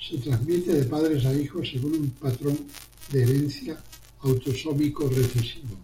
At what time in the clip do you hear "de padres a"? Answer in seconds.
0.72-1.34